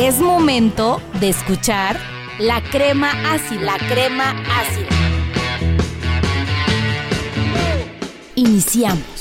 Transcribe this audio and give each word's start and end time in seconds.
Es 0.00 0.20
momento 0.20 1.02
de 1.18 1.30
escuchar 1.30 1.98
la 2.38 2.62
crema 2.62 3.10
ácida, 3.34 3.62
la 3.62 3.78
crema 3.88 4.30
ácida. 4.30 4.86
Iniciamos. 8.36 9.17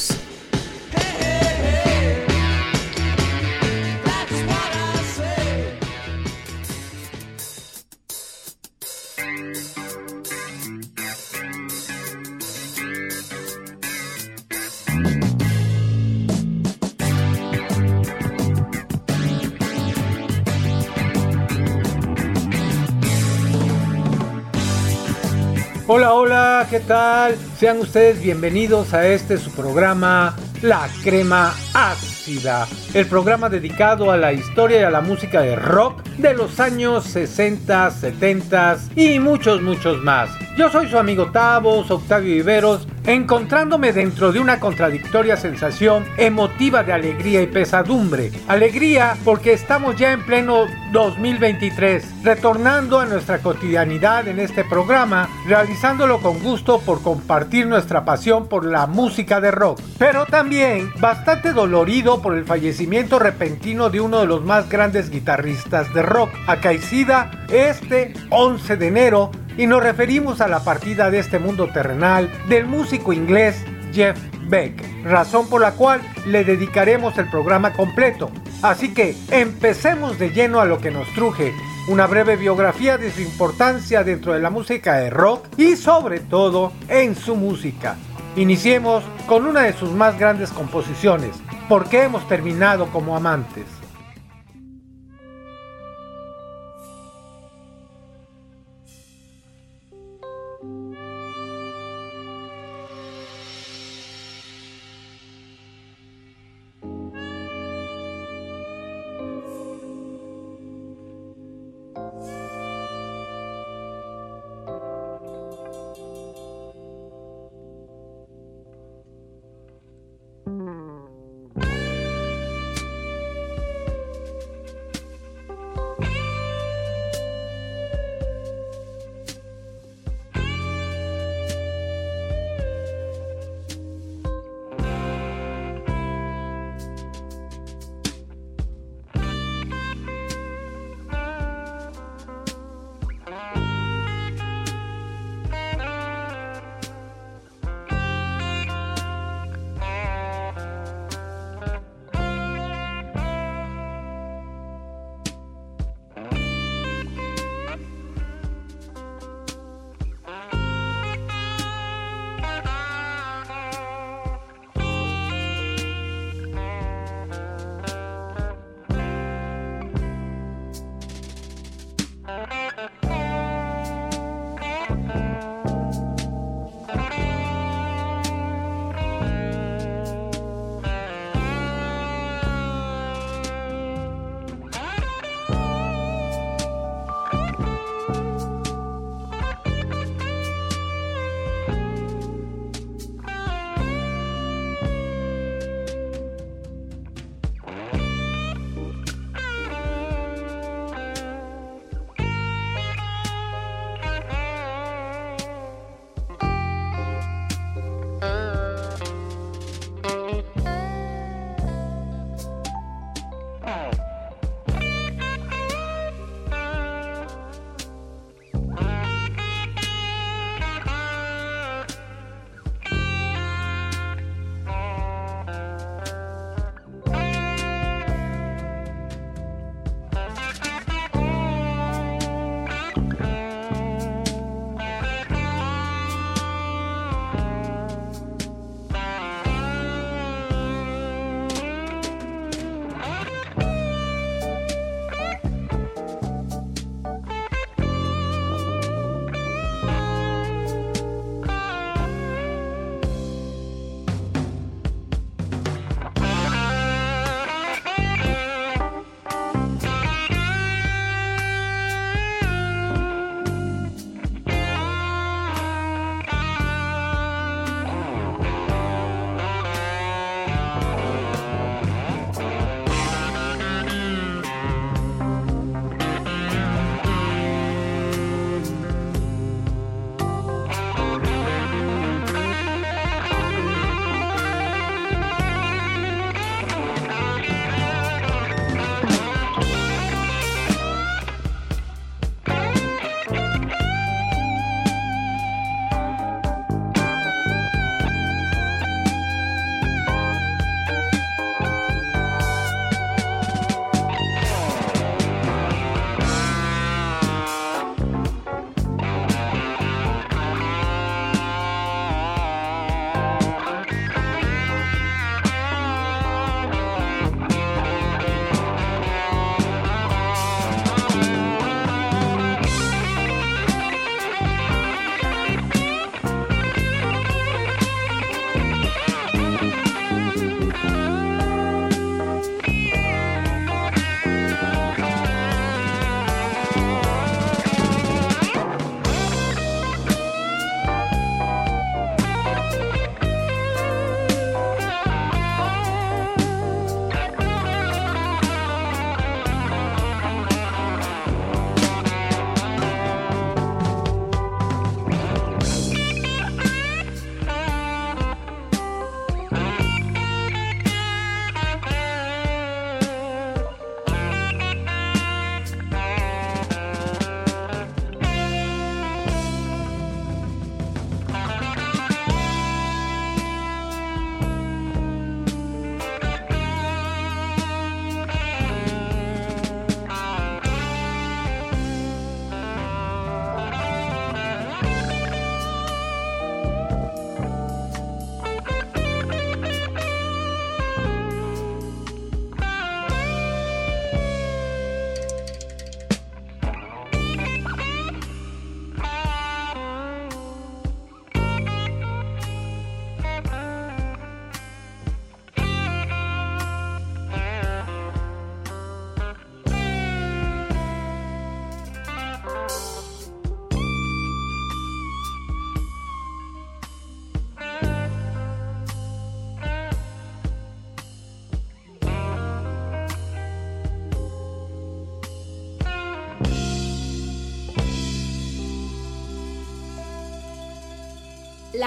Hola, 25.89 26.13
hola, 26.13 26.67
¿qué 26.69 26.81
tal? 26.81 27.37
Sean 27.57 27.79
ustedes 27.79 28.21
bienvenidos 28.21 28.93
a 28.93 29.07
este 29.07 29.37
su 29.37 29.51
programa 29.51 30.35
La 30.61 30.89
Crema 31.01 31.53
Ácida, 31.73 32.67
el 32.93 33.05
programa 33.05 33.47
dedicado 33.47 34.11
a 34.11 34.17
la 34.17 34.33
historia 34.33 34.81
y 34.81 34.83
a 34.83 34.89
la 34.89 34.99
música 34.99 35.39
de 35.39 35.55
rock 35.55 36.03
de 36.17 36.33
los 36.33 36.59
años 36.59 37.05
60, 37.05 37.89
70 37.89 38.79
y 38.97 39.17
muchos, 39.19 39.61
muchos 39.61 40.03
más. 40.03 40.29
Yo 40.57 40.69
soy 40.69 40.89
su 40.89 40.97
amigo 40.97 41.31
Tavos, 41.31 41.89
Octavio 41.89 42.35
Viveros, 42.35 42.85
encontrándome 43.07 43.93
dentro 43.93 44.31
de 44.31 44.39
una 44.39 44.59
contradictoria 44.59 45.37
sensación 45.37 46.05
emotiva 46.17 46.83
de 46.83 46.93
alegría 46.93 47.41
y 47.41 47.47
pesadumbre. 47.47 48.31
Alegría 48.47 49.17
porque 49.23 49.53
estamos 49.53 49.95
ya 49.95 50.11
en 50.11 50.23
pleno 50.23 50.65
2023, 50.91 52.23
retornando 52.23 52.99
a 52.99 53.05
nuestra 53.05 53.39
cotidianidad 53.39 54.27
en 54.27 54.39
este 54.39 54.65
programa, 54.65 55.29
realizándolo 55.47 56.19
con 56.19 56.39
gusto 56.39 56.81
por 56.81 57.01
compartir 57.01 57.65
nuestra 57.65 58.03
pasión 58.03 58.47
por 58.47 58.65
la 58.65 58.87
música 58.87 59.39
de 59.39 59.51
rock. 59.51 59.79
Pero 59.97 60.25
también 60.25 60.91
bastante 60.99 61.53
dolorido 61.53 62.21
por 62.21 62.35
el 62.35 62.43
fallecimiento 62.43 63.19
repentino 63.19 63.89
de 63.89 64.01
uno 64.01 64.19
de 64.19 64.27
los 64.27 64.43
más 64.43 64.69
grandes 64.69 65.09
guitarristas 65.09 65.93
de 65.93 66.01
rock, 66.01 66.29
acaecida 66.47 67.31
este 67.49 68.13
11 68.29 68.75
de 68.75 68.87
enero 68.87 69.31
y 69.57 69.67
nos 69.67 69.83
referimos 69.83 70.41
a 70.41 70.47
la 70.47 70.63
partida 70.63 71.09
de 71.09 71.19
este 71.19 71.39
mundo 71.39 71.69
terrenal 71.71 72.31
del 72.47 72.65
músico 72.65 73.13
inglés 73.13 73.63
Jeff 73.93 74.17
Beck, 74.47 75.03
razón 75.03 75.49
por 75.49 75.61
la 75.61 75.71
cual 75.71 76.01
le 76.25 76.43
dedicaremos 76.43 77.17
el 77.17 77.29
programa 77.29 77.73
completo. 77.73 78.31
Así 78.61 78.93
que 78.93 79.15
empecemos 79.31 80.17
de 80.19 80.31
lleno 80.31 80.59
a 80.61 80.65
lo 80.65 80.79
que 80.79 80.91
nos 80.91 81.11
truje, 81.13 81.53
una 81.89 82.07
breve 82.07 82.35
biografía 82.35 82.97
de 82.97 83.11
su 83.11 83.21
importancia 83.21 84.03
dentro 84.03 84.33
de 84.33 84.39
la 84.39 84.49
música 84.49 84.97
de 84.97 85.09
rock 85.09 85.47
y 85.57 85.75
sobre 85.75 86.19
todo 86.19 86.71
en 86.87 87.15
su 87.15 87.35
música. 87.35 87.95
Iniciemos 88.35 89.03
con 89.25 89.45
una 89.45 89.63
de 89.63 89.73
sus 89.73 89.91
más 89.91 90.19
grandes 90.19 90.51
composiciones, 90.51 91.31
¿Por 91.67 91.89
qué 91.89 92.03
hemos 92.03 92.25
terminado 92.29 92.87
como 92.93 93.17
amantes? 93.17 93.65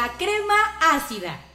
La 0.00 0.08
crema 0.16 0.54
ácida. 0.80 1.49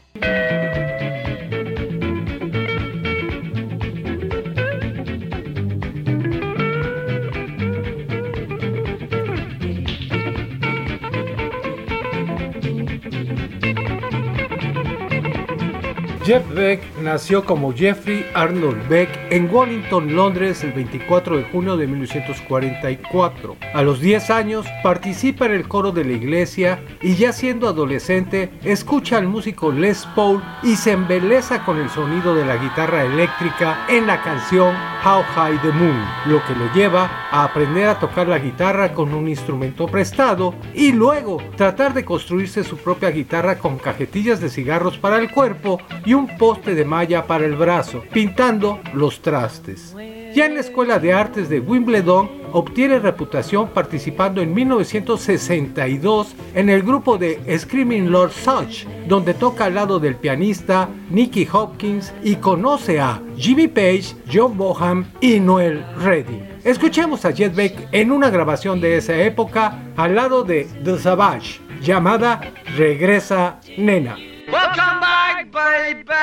Jeff 16.25 16.43
Beck 16.55 16.81
nació 17.03 17.45
como 17.45 17.71
Jeffrey 17.71 18.25
Arnold 18.33 18.89
Beck 18.89 19.09
en 19.29 19.47
Wellington, 19.47 20.15
Londres, 20.15 20.63
el 20.63 20.71
24 20.71 21.37
de 21.37 21.43
junio 21.43 21.77
de 21.77 21.85
1944. 21.85 23.55
A 23.75 23.83
los 23.83 23.99
10 23.99 24.31
años 24.31 24.65
participa 24.81 25.45
en 25.45 25.51
el 25.51 25.67
coro 25.67 25.91
de 25.91 26.03
la 26.03 26.13
iglesia 26.13 26.83
y 27.03 27.13
ya 27.13 27.31
siendo 27.31 27.69
adolescente 27.69 28.51
escucha 28.63 29.19
al 29.19 29.27
músico 29.27 29.71
Les 29.71 30.03
Paul 30.15 30.41
y 30.63 30.77
se 30.77 30.93
embeleza 30.93 31.63
con 31.63 31.77
el 31.77 31.91
sonido 31.91 32.33
de 32.33 32.43
la 32.43 32.57
guitarra 32.57 33.03
eléctrica 33.03 33.85
en 33.87 34.07
la 34.07 34.23
canción 34.23 34.73
How 35.05 35.21
High 35.35 35.61
the 35.61 35.69
Moon, 35.69 36.03
lo 36.25 36.43
que 36.45 36.55
lo 36.55 36.73
lleva 36.73 37.27
a 37.29 37.43
aprender 37.43 37.87
a 37.87 37.99
tocar 37.99 38.27
la 38.27 38.39
guitarra 38.39 38.93
con 38.93 39.13
un 39.13 39.27
instrumento 39.27 39.85
prestado 39.85 40.55
y 40.73 40.91
luego 40.91 41.37
tratar 41.55 41.93
de 41.93 42.03
construirse 42.03 42.63
su 42.63 42.77
propia 42.77 43.11
guitarra 43.11 43.59
con 43.59 43.77
cajetillas 43.77 44.41
de 44.41 44.49
cigarros 44.49 44.97
para 44.97 45.19
el 45.19 45.29
cuerpo 45.29 45.79
y 46.03 46.14
un 46.15 46.37
poste 46.37 46.73
de 46.73 46.85
malla 46.85 47.27
para 47.27 47.45
el 47.45 47.55
brazo, 47.55 48.03
pintando 48.11 48.79
los 48.93 49.21
trastes. 49.21 49.95
Ya 50.35 50.47
en 50.47 50.55
la 50.55 50.59
Escuela 50.59 50.99
de 50.99 51.13
Artes 51.13 51.47
de 51.47 51.59
Wimbledon 51.59 52.29
obtiene 52.51 52.99
reputación 52.99 53.69
participando 53.69 54.41
en 54.41 54.53
1962 54.53 56.35
en 56.53 56.69
el 56.69 56.83
grupo 56.83 57.17
de 57.17 57.39
Screaming 57.57 58.11
Lord 58.11 58.31
Such, 58.31 58.85
donde 59.07 59.33
toca 59.33 59.65
al 59.65 59.75
lado 59.75 59.99
del 59.99 60.15
pianista 60.15 60.89
Nicky 61.09 61.47
Hopkins 61.51 62.13
y 62.23 62.35
conoce 62.35 62.99
a 62.99 63.21
Jimmy 63.37 63.67
Page, 63.67 64.15
John 64.31 64.57
Boham 64.57 65.05
y 65.21 65.39
Noel 65.39 65.85
Reddy. 66.01 66.41
Escuchemos 66.63 67.23
a 67.25 67.31
Jet 67.31 67.55
Beck 67.55 67.87
en 67.91 68.11
una 68.11 68.29
grabación 68.29 68.81
de 68.81 68.97
esa 68.97 69.15
época 69.17 69.83
al 69.95 70.15
lado 70.15 70.43
de 70.43 70.67
The 70.83 70.97
Savage, 70.97 71.61
llamada 71.81 72.41
Regresa 72.75 73.59
Nena. 73.77 74.17
Welcome 74.51 75.04
baby. 75.55 76.15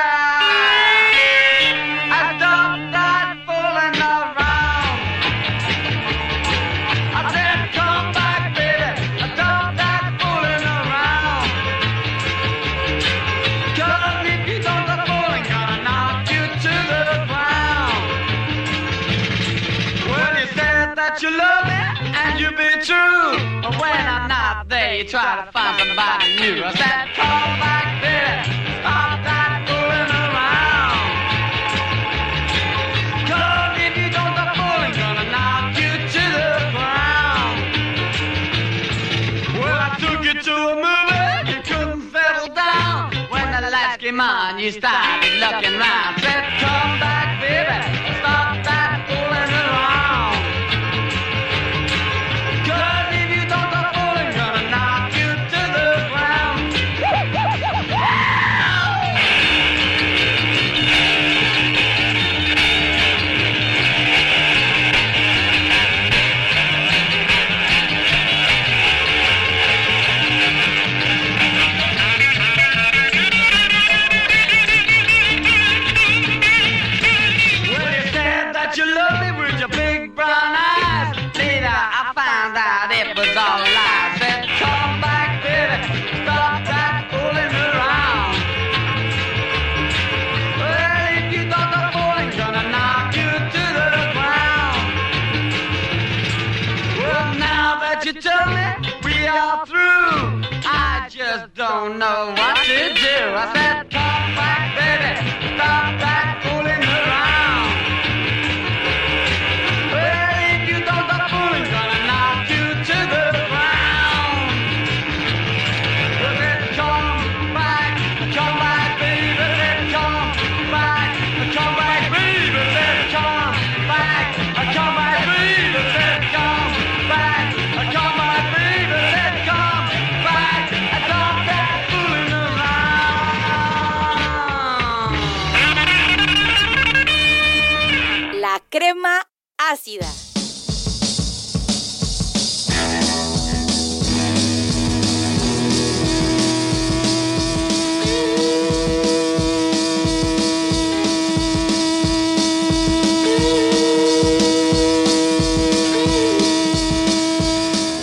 Came 44.70 45.01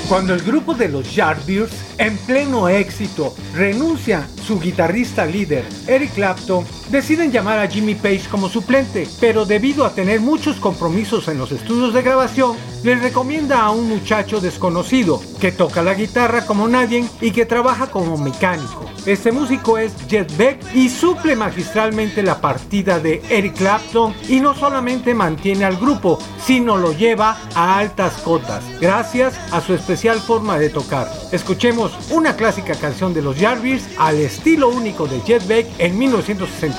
Cuando 0.09 0.33
el 0.33 0.41
grupo 0.41 0.73
de 0.73 0.89
los 0.89 1.13
Yardbirds, 1.13 1.71
en 1.99 2.17
pleno 2.17 2.67
éxito, 2.67 3.35
renuncia 3.53 4.27
su 4.43 4.59
guitarrista 4.59 5.23
líder, 5.23 5.63
Eric 5.85 6.15
Clapton, 6.15 6.65
deciden 6.89 7.31
llamar 7.31 7.59
a 7.59 7.67
Jimmy 7.67 7.95
Page 7.95 8.23
como 8.29 8.49
suplente, 8.49 9.07
pero 9.19 9.45
debido 9.45 9.85
a 9.85 9.93
tener 9.93 10.19
muchos 10.19 10.57
compromisos 10.57 11.27
en 11.27 11.37
los 11.37 11.51
estudios 11.51 11.93
de 11.93 12.01
grabación, 12.01 12.57
les 12.83 13.01
recomienda 13.01 13.61
a 13.61 13.71
un 13.71 13.87
muchacho 13.89 14.39
desconocido 14.39 15.21
que 15.39 15.51
toca 15.51 15.83
la 15.83 15.93
guitarra 15.93 16.45
como 16.45 16.67
nadie 16.67 17.05
y 17.21 17.31
que 17.31 17.45
trabaja 17.45 17.87
como 17.87 18.17
mecánico. 18.17 18.85
Este 19.05 19.31
músico 19.31 19.77
es 19.77 19.93
Jet 20.07 20.35
Beck 20.37 20.75
y 20.75 20.89
suple 20.89 21.35
magistralmente 21.35 22.21
la 22.21 22.41
partida 22.41 22.99
de 22.99 23.21
Eric 23.29 23.57
Clapton 23.57 24.13
y 24.27 24.39
no 24.39 24.53
solamente 24.55 25.13
mantiene 25.13 25.65
al 25.65 25.77
grupo, 25.77 26.19
sino 26.45 26.77
lo 26.77 26.93
lleva 26.93 27.37
a 27.55 27.77
altas 27.77 28.13
cotas, 28.23 28.63
gracias 28.79 29.35
a 29.51 29.61
su 29.61 29.73
especial 29.73 30.19
forma 30.19 30.59
de 30.59 30.69
tocar. 30.69 31.09
Escuchemos 31.31 31.91
una 32.11 32.35
clásica 32.35 32.75
canción 32.75 33.13
de 33.13 33.21
los 33.21 33.37
Yardbirds 33.37 33.87
al 33.97 34.17
estilo 34.17 34.69
único 34.69 35.07
de 35.07 35.21
Jet 35.21 35.45
Beck 35.47 35.67
en 35.79 35.97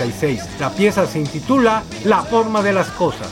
1966. 0.00 0.60
La 0.60 0.70
pieza 0.70 1.06
se 1.06 1.18
intitula 1.18 1.82
La 2.04 2.22
forma 2.22 2.62
de 2.62 2.72
las 2.72 2.88
cosas. 2.88 3.28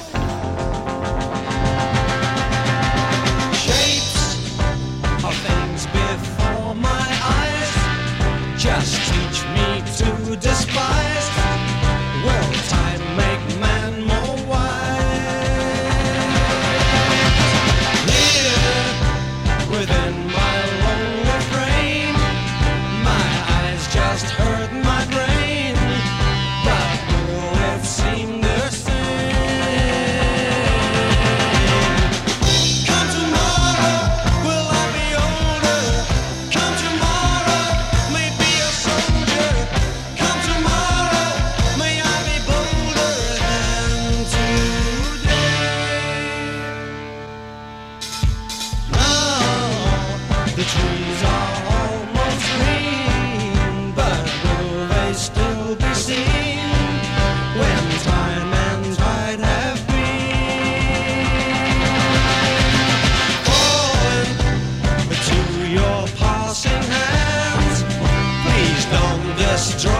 Yes, 69.36 69.70
she 69.70 69.88
drove. 69.88 69.97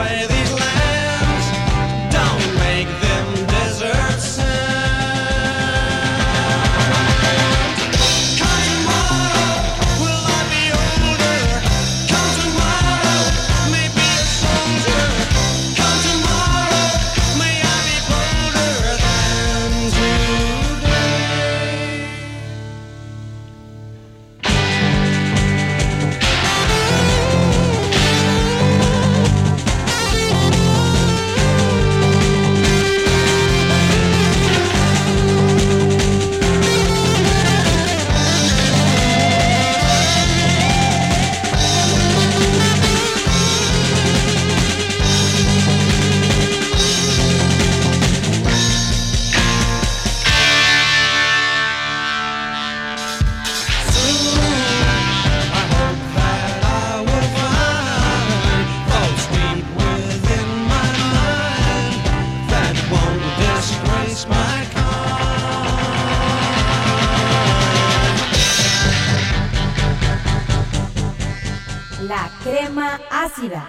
Ácida. 73.25 73.69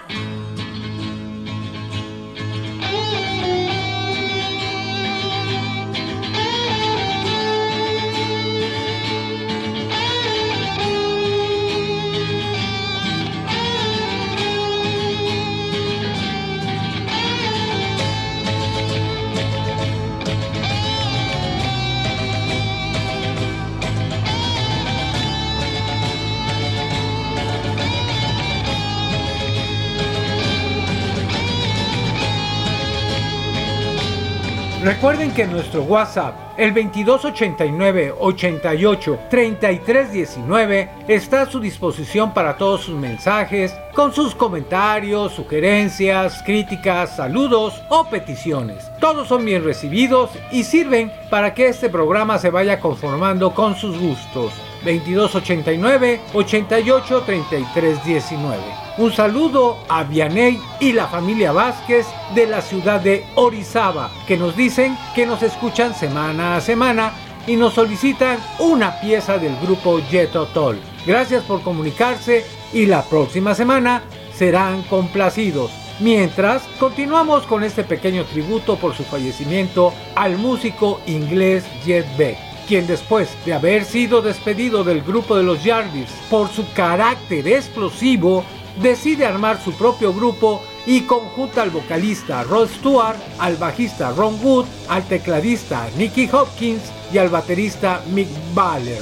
Recuerden 34.90 35.32
que 35.36 35.46
nuestro 35.46 35.84
WhatsApp, 35.84 36.34
el 36.58 36.74
2289 36.74 38.12
88 38.18 39.20
3319, 39.30 40.90
está 41.08 41.44
a 41.44 41.46
su 41.46 41.60
disposición 41.60 42.34
para 42.34 42.58
todos 42.58 42.86
sus 42.86 42.96
mensajes, 42.96 43.72
con 43.94 44.12
sus 44.12 44.34
comentarios, 44.34 45.34
sugerencias, 45.34 46.42
críticas, 46.42 47.16
saludos 47.16 47.84
o 47.90 48.10
peticiones. 48.10 48.90
Todos 49.00 49.28
son 49.28 49.46
bien 49.46 49.64
recibidos 49.64 50.32
y 50.52 50.64
sirven 50.64 51.14
para 51.30 51.54
que 51.54 51.68
este 51.68 51.90
programa 51.90 52.40
se 52.40 52.50
vaya 52.50 52.80
conformando 52.80 53.54
con 53.54 53.76
sus 53.76 53.96
gustos. 53.96 54.54
2289 54.86 56.20
88 56.34 57.24
3319. 57.28 58.89
Un 59.00 59.14
saludo 59.14 59.78
a 59.88 60.04
Vianey 60.04 60.60
y 60.82 60.92
la 60.92 61.08
familia 61.08 61.54
Vázquez 61.54 62.06
de 62.36 62.46
la 62.46 62.62
ciudad 62.62 63.00
de 63.00 63.26
Orizaba, 63.36 64.12
que 64.28 64.36
nos 64.36 64.58
dicen 64.58 64.98
que 65.16 65.26
nos 65.26 65.42
escuchan 65.42 65.96
semana 65.96 66.58
a 66.58 66.62
semana 66.62 67.14
y 67.48 67.56
nos 67.56 67.76
solicitan 67.76 68.38
una 68.60 69.00
pieza 69.00 69.38
del 69.38 69.56
grupo 69.62 70.02
Jetotol. 70.02 70.78
Gracias 71.06 71.44
por 71.46 71.62
comunicarse 71.62 72.44
y 72.74 72.88
la 72.88 73.02
próxima 73.04 73.56
semana 73.56 74.04
serán 74.34 74.82
complacidos. 74.82 75.72
Mientras, 76.02 76.64
continuamos 76.78 77.46
con 77.46 77.64
este 77.64 77.86
pequeño 77.86 78.26
tributo 78.26 78.76
por 78.76 78.94
su 78.94 79.06
fallecimiento 79.06 79.94
al 80.14 80.38
músico 80.38 81.00
inglés 81.08 81.64
Jet 81.86 82.06
Beck 82.18 82.50
quien 82.70 82.86
después 82.86 83.36
de 83.48 83.54
haber 83.56 83.84
sido 83.84 84.22
despedido 84.22 84.84
del 84.84 85.02
grupo 85.02 85.36
de 85.36 85.42
los 85.42 85.64
Yardbirds 85.64 86.12
por 86.30 86.50
su 86.50 86.72
carácter 86.74 87.48
explosivo, 87.48 88.46
decide 88.82 89.26
armar 89.26 89.62
su 89.64 89.74
propio 89.74 90.14
grupo 90.14 90.62
y 90.86 91.02
conjunta 91.02 91.62
al 91.62 91.70
vocalista 91.70 92.44
Rod 92.44 92.70
Stewart, 92.70 93.18
al 93.38 93.58
bajista 93.58 94.12
Ron 94.12 94.40
Wood, 94.44 94.66
al 94.88 95.04
tecladista 95.04 95.88
Nicky 95.98 96.30
Hopkins 96.32 96.82
y 97.14 97.18
al 97.18 97.30
baterista 97.30 98.02
Mick 98.12 98.30
Baller. 98.54 99.02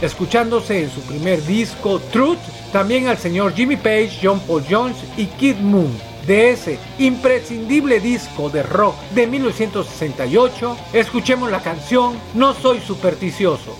Escuchándose 0.00 0.84
en 0.84 0.90
su 0.90 1.00
primer 1.02 1.44
disco 1.44 2.00
Truth, 2.12 2.38
también 2.72 3.08
al 3.08 3.18
señor 3.18 3.54
Jimmy 3.54 3.76
Page, 3.76 4.18
John 4.22 4.40
Paul 4.40 4.64
Jones 4.68 4.96
y 5.16 5.26
Kid 5.26 5.56
Moon. 5.56 5.90
De 6.26 6.50
ese 6.50 6.78
imprescindible 6.98 8.00
disco 8.00 8.50
de 8.50 8.62
rock 8.62 8.94
de 9.14 9.26
1968, 9.26 10.76
escuchemos 10.92 11.50
la 11.50 11.62
canción 11.62 12.18
No 12.34 12.52
Soy 12.54 12.80
Supersticioso. 12.80 13.76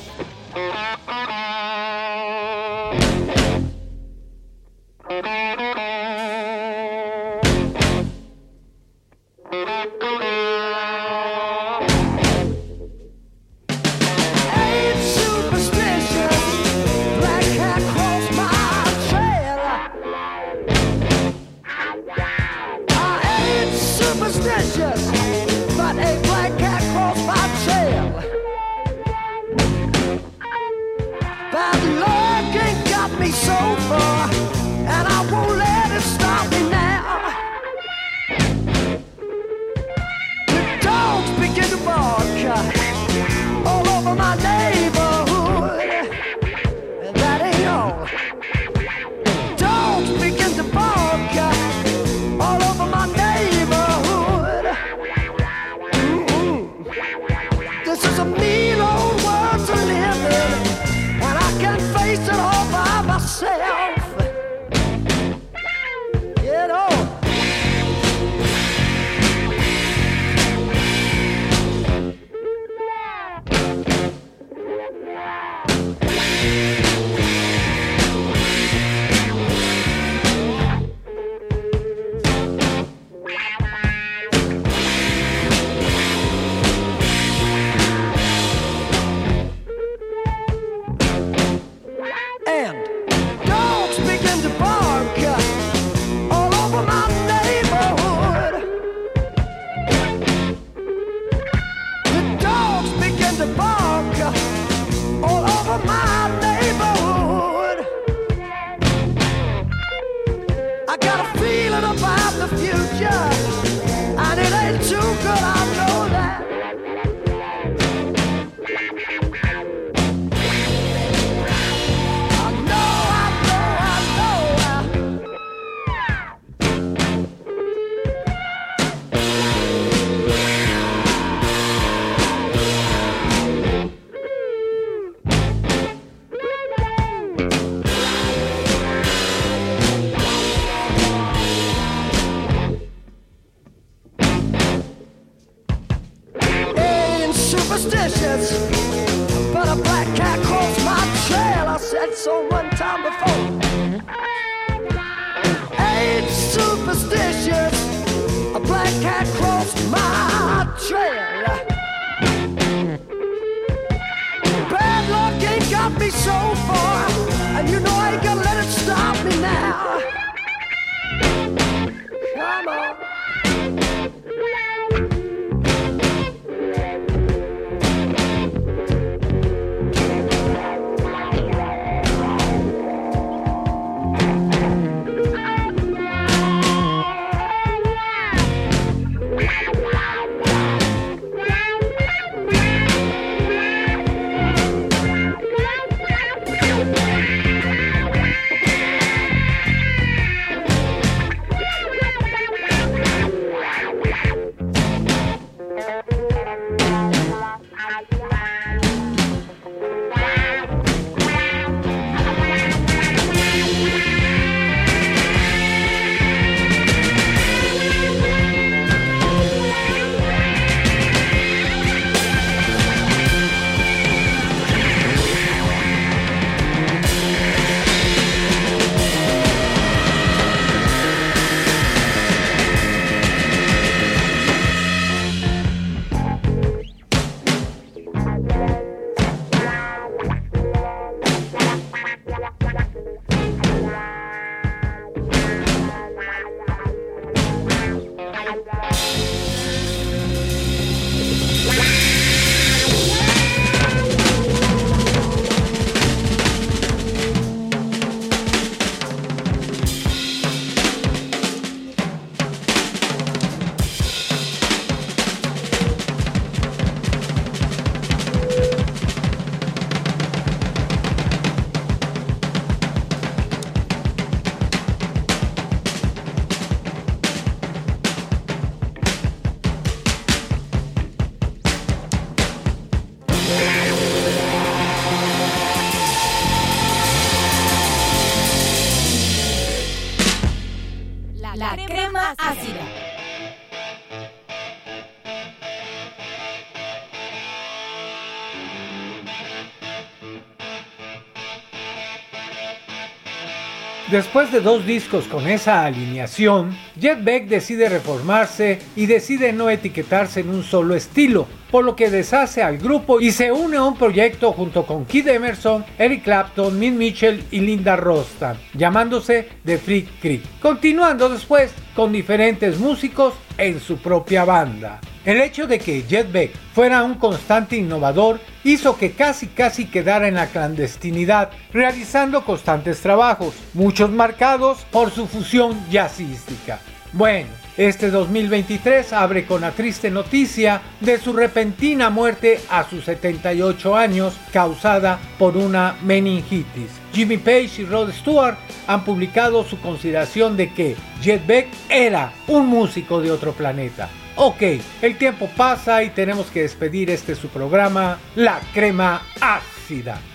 Después 304.10 304.50
de 304.50 304.62
dos 304.62 304.86
discos 304.86 305.26
con 305.26 305.46
esa 305.46 305.84
alineación, 305.84 306.74
Jet 306.98 307.22
Beck 307.22 307.46
decide 307.46 307.90
reformarse 307.90 308.78
y 308.96 309.04
decide 309.04 309.52
no 309.52 309.68
etiquetarse 309.68 310.40
en 310.40 310.48
un 310.48 310.64
solo 310.64 310.94
estilo, 310.94 311.46
por 311.70 311.84
lo 311.84 311.96
que 311.96 312.10
deshace 312.10 312.62
al 312.62 312.78
grupo 312.78 313.20
y 313.20 313.30
se 313.30 313.52
une 313.52 313.76
a 313.76 313.84
un 313.84 313.96
proyecto 313.96 314.52
junto 314.52 314.86
con 314.86 315.04
Kid 315.04 315.28
Emerson, 315.28 315.84
Eric 315.98 316.24
Clapton, 316.24 316.78
Min 316.78 316.96
Mitchell 316.96 317.44
y 317.50 317.60
Linda 317.60 317.96
Rostan, 317.96 318.56
llamándose 318.74 319.48
The 319.64 319.78
Freak 319.78 320.20
Creek, 320.20 320.42
continuando 320.60 321.28
después 321.28 321.72
con 321.94 322.12
diferentes 322.12 322.78
músicos 322.78 323.34
en 323.56 323.80
su 323.80 323.98
propia 323.98 324.44
banda. 324.44 325.00
El 325.24 325.40
hecho 325.40 325.66
de 325.66 325.78
que 325.78 326.04
Jet 326.04 326.32
Beck 326.32 326.54
fuera 326.72 327.02
un 327.02 327.16
constante 327.16 327.76
innovador 327.76 328.40
hizo 328.64 328.96
que 328.96 329.12
casi 329.12 329.48
casi 329.48 329.86
quedara 329.86 330.28
en 330.28 330.36
la 330.36 330.46
clandestinidad, 330.46 331.50
realizando 331.72 332.44
constantes 332.44 333.00
trabajos, 333.00 333.54
muchos 333.74 334.10
marcados 334.10 334.86
por 334.90 335.10
su 335.10 335.26
fusión 335.26 335.78
jazzística. 335.90 336.78
Bueno, 337.12 337.48
este 337.78 338.10
2023 338.10 339.12
abre 339.12 339.46
con 339.46 339.60
la 339.60 339.70
triste 339.70 340.10
noticia 340.10 340.82
de 341.00 341.16
su 341.18 341.32
repentina 341.32 342.10
muerte 342.10 342.60
a 342.68 342.82
sus 342.90 343.04
78 343.04 343.96
años 343.96 344.36
causada 344.52 345.20
por 345.38 345.56
una 345.56 345.96
meningitis. 346.02 346.90
Jimmy 347.12 347.36
Page 347.36 347.82
y 347.82 347.84
Rod 347.84 348.10
Stewart 348.10 348.58
han 348.88 349.04
publicado 349.04 349.64
su 349.64 349.80
consideración 349.80 350.56
de 350.56 350.72
que 350.74 350.96
Jet 351.22 351.46
Beck 351.46 351.68
era 351.88 352.32
un 352.48 352.66
músico 352.66 353.20
de 353.20 353.30
otro 353.30 353.52
planeta. 353.52 354.08
Ok, 354.34 354.62
el 355.00 355.16
tiempo 355.16 355.48
pasa 355.56 356.02
y 356.02 356.10
tenemos 356.10 356.46
que 356.46 356.62
despedir 356.62 357.10
este 357.10 357.36
su 357.36 357.48
programa, 357.48 358.18
La 358.34 358.60
Crema 358.74 359.22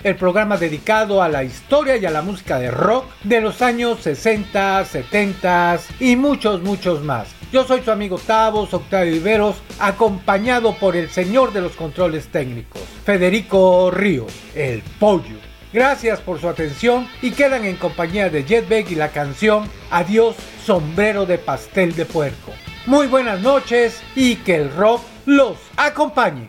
El 0.02 0.16
programa 0.16 0.56
dedicado 0.56 1.22
a 1.22 1.28
la 1.28 1.44
historia 1.44 1.96
y 1.96 2.04
a 2.04 2.10
la 2.10 2.22
música 2.22 2.58
de 2.58 2.72
rock 2.72 3.06
de 3.22 3.40
los 3.40 3.62
años 3.62 4.00
60, 4.00 4.84
70 4.84 5.78
y 6.00 6.16
muchos, 6.16 6.60
muchos 6.62 7.02
más. 7.04 7.28
Yo 7.52 7.64
soy 7.64 7.82
su 7.82 7.92
amigo 7.92 8.18
Tavos, 8.18 8.74
Octavio 8.74 9.14
Iberos, 9.14 9.56
acompañado 9.78 10.74
por 10.74 10.96
el 10.96 11.08
señor 11.08 11.52
de 11.52 11.60
los 11.60 11.72
controles 11.72 12.26
técnicos, 12.28 12.82
Federico 13.04 13.92
Ríos, 13.92 14.32
el 14.56 14.82
pollo. 14.98 15.36
Gracias 15.72 16.20
por 16.20 16.40
su 16.40 16.48
atención 16.48 17.06
y 17.22 17.30
quedan 17.30 17.64
en 17.64 17.76
compañía 17.76 18.30
de 18.30 18.42
Jetbag 18.42 18.90
y 18.90 18.96
la 18.96 19.10
canción 19.10 19.70
Adiós, 19.92 20.34
sombrero 20.64 21.26
de 21.26 21.38
pastel 21.38 21.94
de 21.94 22.06
puerco. 22.06 22.50
Muy 22.86 23.06
buenas 23.06 23.40
noches 23.40 24.02
y 24.16 24.36
que 24.36 24.56
el 24.56 24.74
rock 24.74 25.02
los 25.26 25.58
acompañe. 25.76 26.48